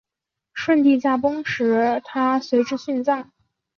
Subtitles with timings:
[0.55, 3.31] 顺治帝驾崩时她随之殉葬。